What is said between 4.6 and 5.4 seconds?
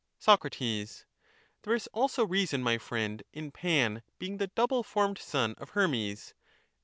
formed